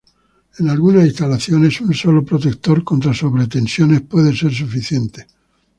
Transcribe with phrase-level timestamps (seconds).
[0.57, 5.27] En algunas instalaciones un solo protector contra sobretensiones puede ser suficiente.